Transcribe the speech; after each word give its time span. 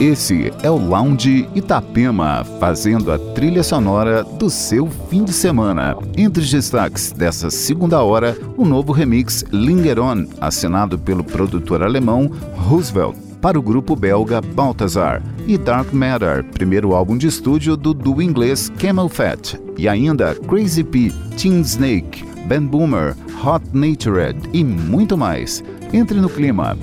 Esse 0.00 0.52
é 0.62 0.70
o 0.70 0.76
Lounge 0.76 1.48
Itapema, 1.54 2.44
fazendo 2.58 3.12
a 3.12 3.18
trilha 3.18 3.62
sonora 3.62 4.24
do 4.24 4.50
seu 4.50 4.88
fim 5.08 5.22
de 5.22 5.32
semana. 5.32 5.96
Entre 6.16 6.42
os 6.42 6.50
destaques 6.50 7.12
dessa 7.12 7.48
segunda 7.48 8.02
hora, 8.02 8.36
o 8.56 8.64
novo 8.64 8.92
remix 8.92 9.44
Linger 9.52 10.00
On, 10.00 10.26
assinado 10.40 10.98
pelo 10.98 11.22
produtor 11.22 11.80
alemão 11.80 12.28
Roosevelt, 12.56 13.16
para 13.40 13.58
o 13.58 13.62
grupo 13.62 13.94
belga 13.94 14.40
Balthazar, 14.40 15.22
e 15.46 15.56
Dark 15.56 15.92
Matter, 15.92 16.44
primeiro 16.44 16.92
álbum 16.92 17.16
de 17.16 17.28
estúdio 17.28 17.76
do 17.76 17.94
duo 17.94 18.20
inglês 18.20 18.70
Camel 18.80 19.08
Fat, 19.08 19.54
e 19.78 19.88
ainda 19.88 20.34
Crazy 20.34 20.82
P, 20.82 21.12
Teen 21.36 21.60
Snake, 21.60 22.24
Ben 22.46 22.62
Boomer, 22.62 23.14
Hot 23.44 23.64
Natured 23.72 24.38
e 24.52 24.64
muito 24.64 25.16
mais. 25.16 25.62
Entre 25.92 26.20
no 26.20 26.28
clima. 26.28 26.76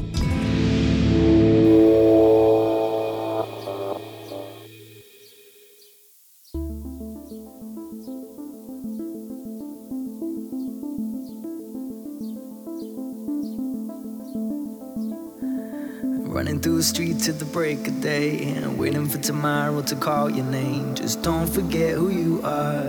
Through 16.62 16.78
the 16.78 16.84
streets 16.84 17.28
at 17.28 17.40
the 17.40 17.46
break 17.46 17.88
of 17.88 18.02
day 18.02 18.54
and 18.54 18.78
waiting 18.78 19.08
for 19.08 19.18
tomorrow 19.18 19.82
to 19.82 19.96
call 19.96 20.30
your 20.30 20.46
name. 20.46 20.94
Just 20.94 21.24
don't 21.24 21.48
forget 21.48 21.96
who 21.96 22.10
you 22.10 22.40
are. 22.44 22.84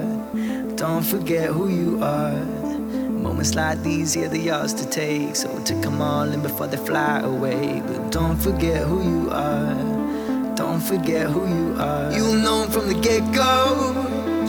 Don't 0.76 1.02
forget 1.02 1.50
who 1.50 1.68
you 1.68 2.02
are. 2.02 2.44
Moments 3.24 3.54
like 3.54 3.82
these, 3.82 4.14
yeah, 4.14 4.28
they're 4.28 4.40
yours 4.40 4.74
to 4.74 4.88
take. 4.90 5.36
So 5.36 5.48
take 5.64 5.80
them 5.80 6.02
all 6.02 6.30
in 6.30 6.42
before 6.42 6.66
they 6.66 6.76
fly 6.76 7.20
away. 7.20 7.82
But 7.86 8.12
don't 8.12 8.36
forget 8.36 8.86
who 8.86 9.02
you 9.02 9.30
are. 9.30 9.74
Don't 10.54 10.80
forget 10.80 11.30
who 11.30 11.46
you 11.48 11.74
are. 11.78 12.12
You'll 12.12 12.34
know 12.34 12.66
from 12.70 12.88
the 12.88 13.00
get 13.00 13.22
go. 13.32 13.92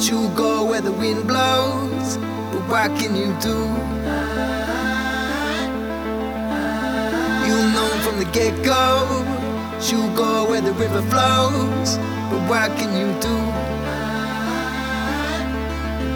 You'll 0.01 0.35
go 0.35 0.66
where 0.66 0.81
the 0.81 0.91
wind 0.91 1.27
blows. 1.27 2.17
But 2.17 2.67
what 2.67 2.99
can 2.99 3.16
you 3.16 3.33
do? 3.39 3.92
The 8.23 8.31
get 8.31 8.63
go. 8.63 9.07
She'll 9.81 10.13
go 10.16 10.49
where 10.49 10.61
the 10.61 10.73
river 10.73 11.02
flows. 11.11 11.97
But 12.29 12.41
what 12.49 12.69
can 12.77 12.91
you 12.95 13.09
do? 13.19 13.38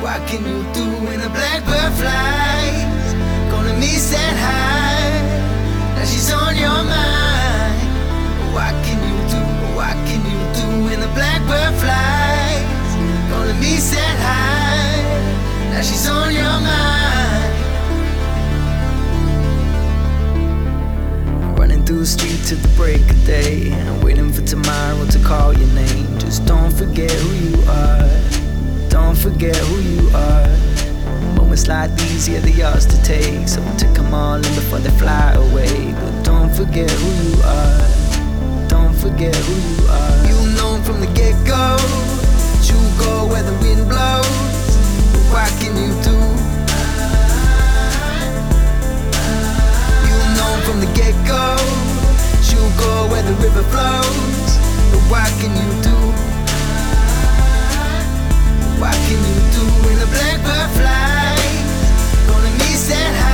What 0.02 0.22
can 0.28 0.42
you 0.46 0.62
do 0.74 0.86
when 1.06 1.20
the 1.20 1.30
blackbird 1.30 1.94
flies? 2.00 3.14
Gonna 3.52 3.78
miss 3.80 4.12
that 4.12 4.36
high. 4.46 5.96
Now 5.96 6.06
she's 6.06 6.32
on 6.32 6.56
your 6.56 6.82
mind. 6.96 7.78
What 8.56 8.76
can 8.86 9.00
you 9.10 9.18
do? 9.34 9.42
What 9.76 9.98
can 10.08 10.22
you 10.32 10.42
do 10.60 10.68
when 10.86 11.00
the 11.02 11.12
blackbird 11.18 11.74
flies? 11.82 12.90
Gonna 13.32 13.60
miss 13.60 13.92
that 13.92 14.18
high. 14.28 15.72
Now 15.72 15.82
she's 15.82 16.08
on 16.08 16.34
your 16.34 16.60
mind. 16.68 17.17
Through 21.88 22.00
the 22.00 22.06
streets 22.06 22.52
at 22.52 22.58
the 22.58 22.68
break 22.76 23.00
of 23.00 23.26
day. 23.26 23.72
Waiting 24.04 24.30
for 24.34 24.42
tomorrow 24.42 25.06
to 25.06 25.20
call 25.20 25.54
your 25.58 25.70
name. 25.70 26.20
Just 26.20 26.46
don't 26.46 26.70
forget 26.70 27.10
who 27.10 27.32
you 27.48 27.64
are. 27.66 28.90
Don't 28.90 29.16
forget 29.16 29.56
who 29.56 29.80
you 29.80 30.10
are. 30.14 30.50
Moments 31.38 31.70
like 31.70 31.96
these, 31.96 32.28
yeah, 32.28 32.42
they're 32.42 32.54
yours 32.54 32.86
to 32.88 33.02
take. 33.04 33.48
So 33.48 33.64
take 33.78 33.94
them 33.94 34.14
all 34.14 34.36
in 34.36 34.42
before 34.60 34.80
they 34.80 34.90
fly 35.00 35.32
away. 35.32 35.94
But 35.94 36.24
don't 36.26 36.54
forget 36.54 36.92
who 36.92 37.10
you 37.24 37.42
are. 37.44 38.68
Don't 38.68 38.94
forget 38.94 39.34
who 39.34 39.56
you 39.56 39.88
are. 39.88 40.28
You 40.28 40.38
know 40.58 40.84
from 40.84 41.00
the 41.00 41.08
get 41.16 41.36
go. 41.48 41.80
You 42.68 42.76
go 43.00 43.28
where 43.32 43.44
the 43.44 43.56
wind 43.64 43.88
blows. 43.88 44.28
But 45.14 45.24
what 45.32 45.52
can 45.62 45.74
you 45.78 45.94
do? 46.04 46.37
From 50.68 50.82
the 50.82 50.88
get 50.88 51.16
go. 51.26 51.56
You 52.52 52.60
go 52.78 53.08
where 53.10 53.24
the 53.24 53.36
river 53.46 53.64
flows. 53.72 54.50
But 54.92 55.04
what 55.12 55.32
can 55.40 55.52
you 55.62 55.70
do? 55.88 55.98
What 58.82 58.98
can 59.08 59.20
you 59.30 59.40
do 59.56 59.64
when 59.86 59.98
the 60.04 60.10
blackbird 60.16 60.70
flies? 60.78 61.80
Gonna 62.28 62.52
miss 62.60 62.90
that 62.90 63.16
high. 63.16 63.27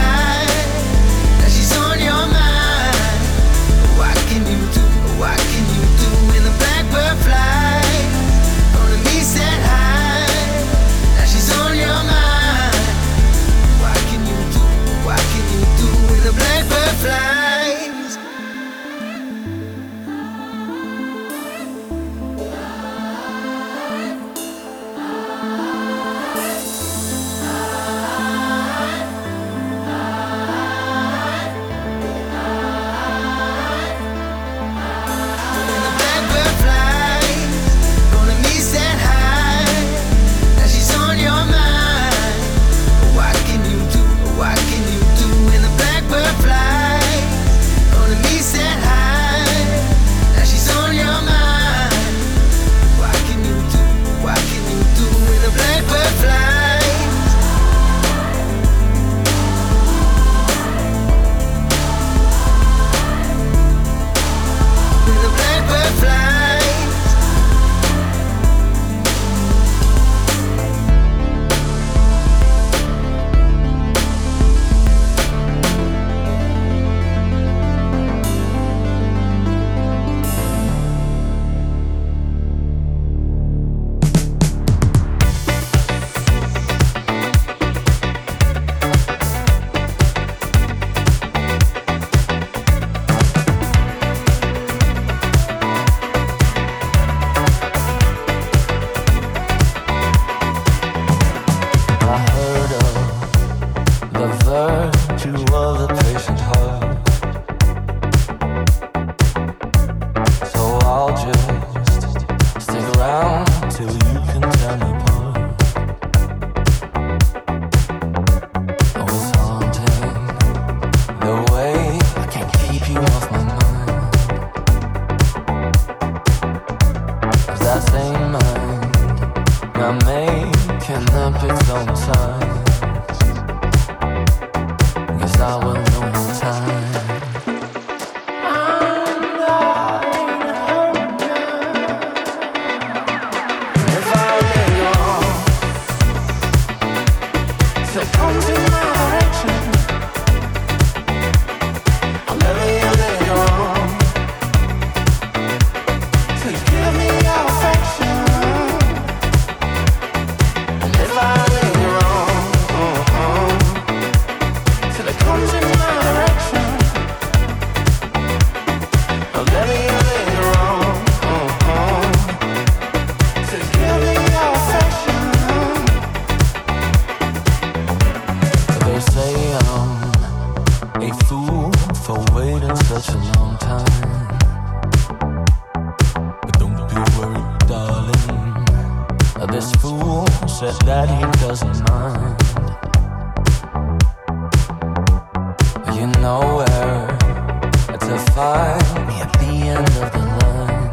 To 198.03 198.17
find 198.33 199.07
me 199.07 199.15
at 199.21 199.31
the 199.39 199.53
end 199.71 199.87
of 199.87 200.11
the 200.11 200.19
line. 200.41 200.89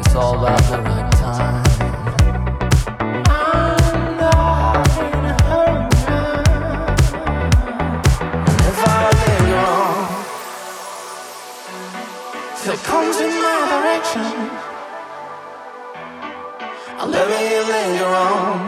It's 0.00 0.14
all 0.14 0.38
about 0.38 0.62
the 0.70 0.78
right 0.80 1.12
time. 1.12 1.66
And 8.46 8.72
if 12.66 12.82
comes 12.84 13.16
in 13.20 13.32
my 13.42 13.58
direction. 13.74 14.32
I'll 16.98 17.08
let 17.08 17.26
me 17.28 17.42
linger 17.70 18.06
on 18.06 18.67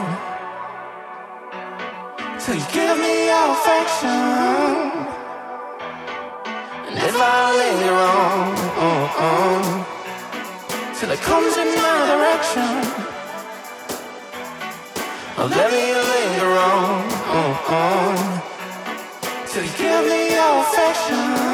linger 16.13 16.53
on 16.59 17.05
uh, 17.29 17.69
uh, 17.69 18.41
Till 19.47 19.65
you 19.65 19.71
give 19.77 20.05
me 20.07 20.35
your 20.35 20.61
affection. 20.63 21.50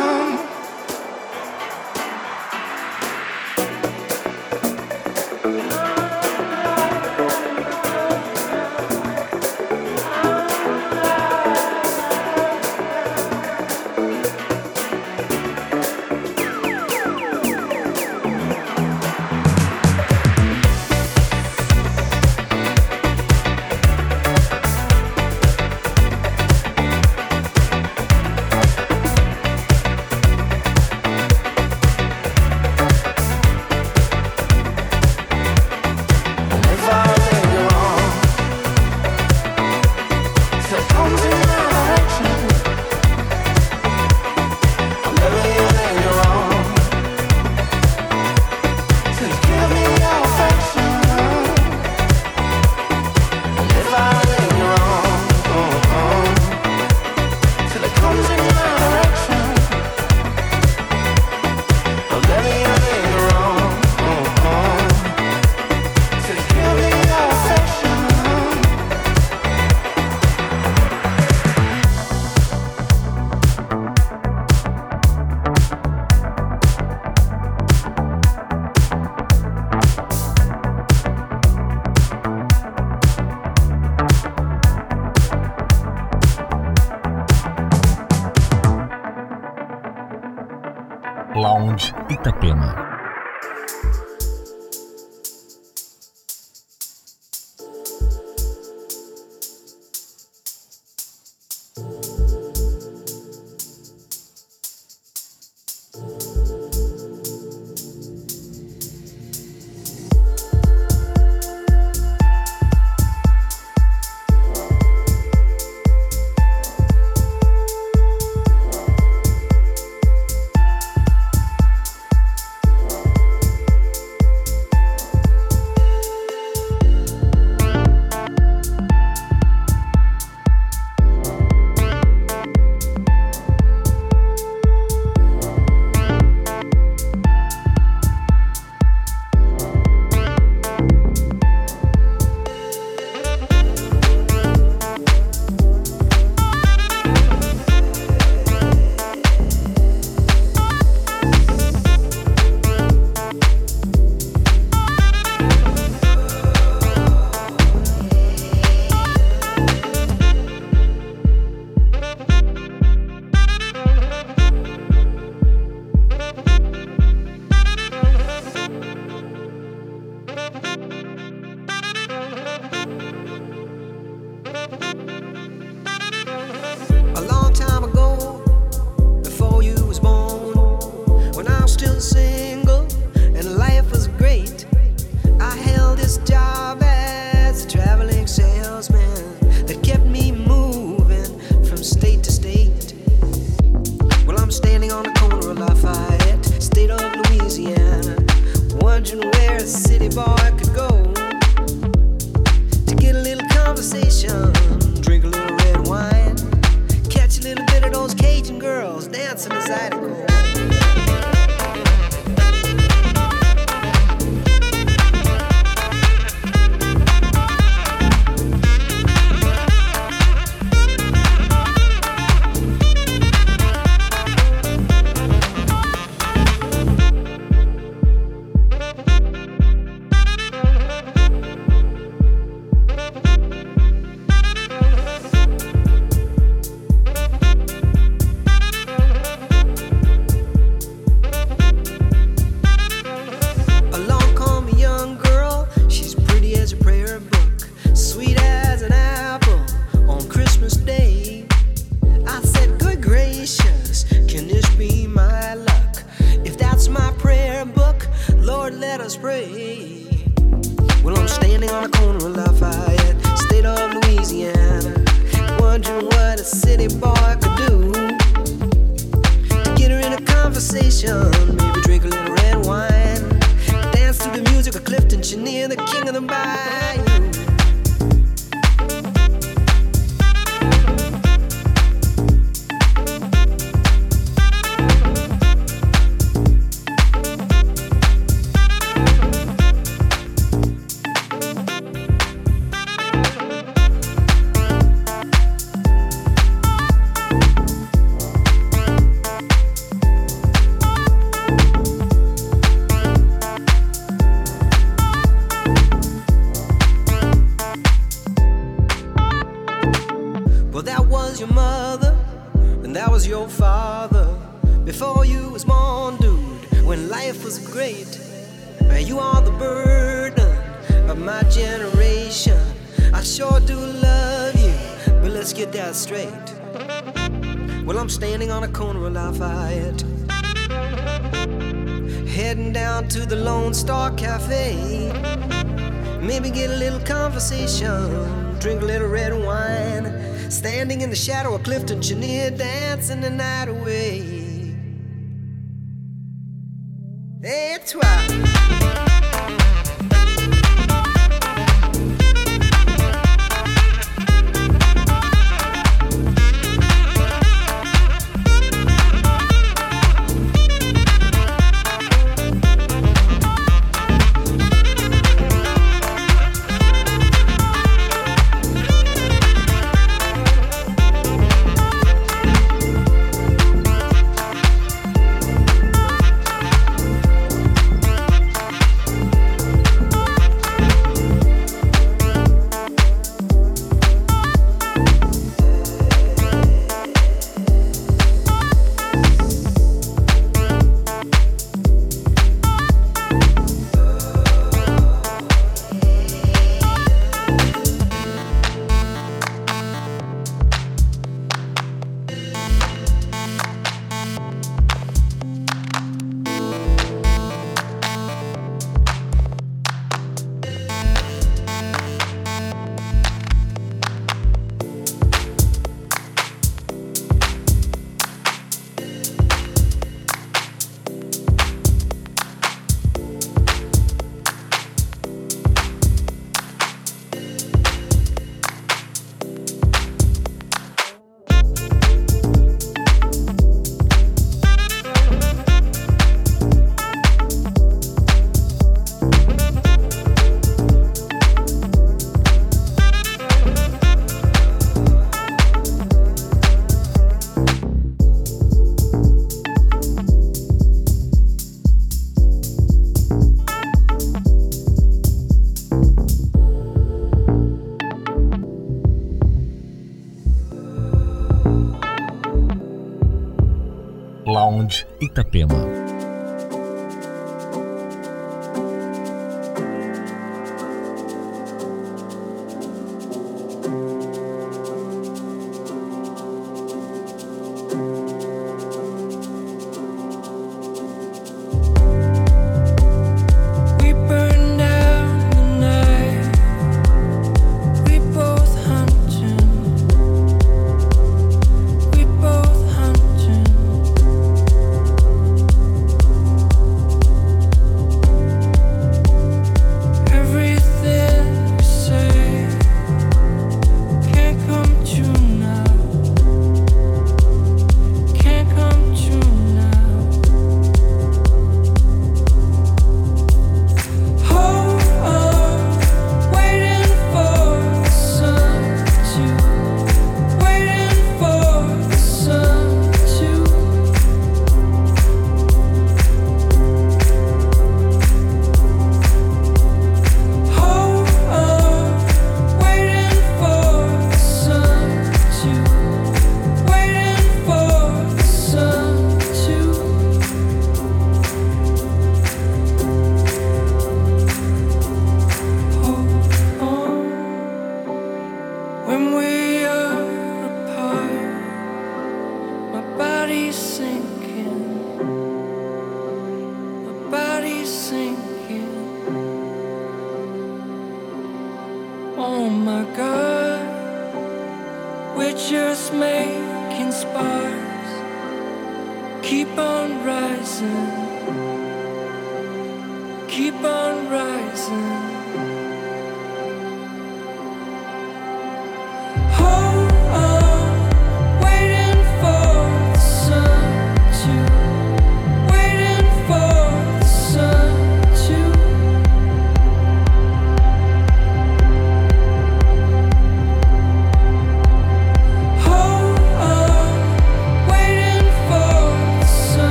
Conversation, 337.36 338.58
drink 338.58 338.82
a 338.82 338.84
little 338.84 339.08
red 339.08 339.32
wine, 339.32 340.50
standing 340.50 341.02
in 341.02 341.10
the 341.10 341.16
shadow 341.16 341.54
of 341.54 341.62
Clifton 341.62 342.00
Chenier, 342.00 342.50
dancing 342.50 343.20
the 343.20 343.30
night 343.30 343.68
away. 343.68 344.35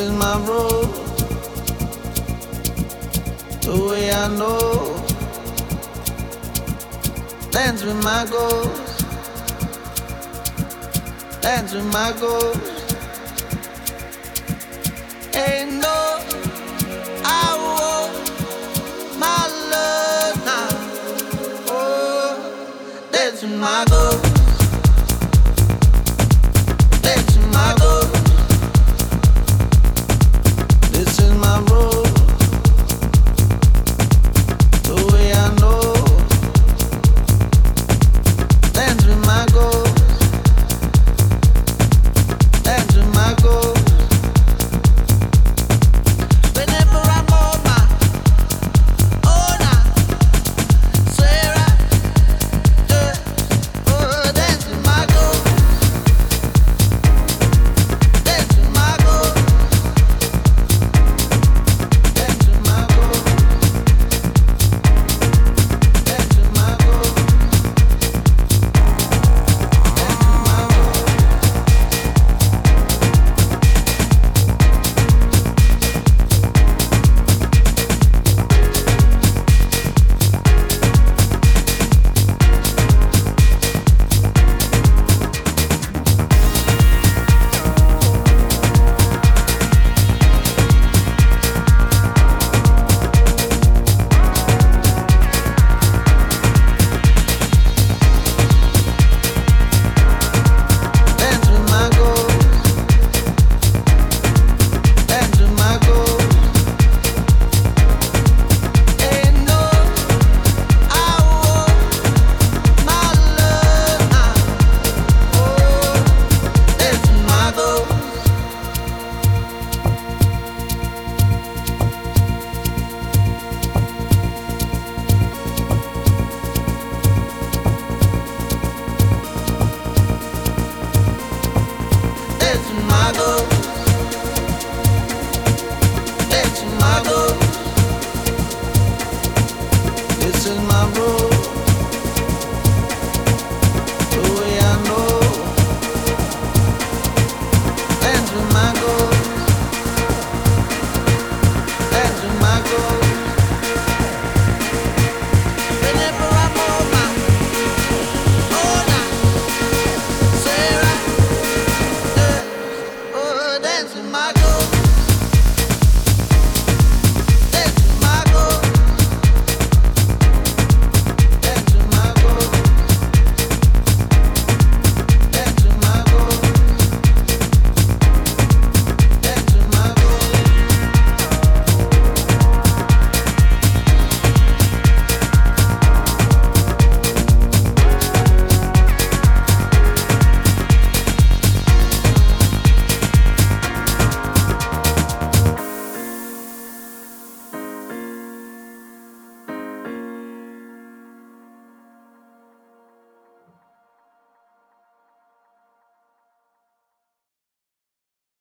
is 0.00 0.12
my 0.12 0.36
road. 0.48 0.88
The 3.66 3.76
way 3.88 4.10
I 4.10 4.28
know. 4.38 4.96
Dance 7.50 7.84
with 7.84 8.02
my 8.02 8.24
goals. 8.30 8.90
Dance 11.42 11.74
with 11.74 11.88
my 11.92 12.12
goals. 12.18 12.66
Ain't 15.34 15.72
no 15.84 15.98
I 17.24 17.48
my 19.24 19.42
love 19.74 20.36
now. 20.50 20.68
Oh, 21.68 23.08
dance 23.12 23.42
with 23.42 23.58
my 23.58 23.84
goals. 23.90 24.29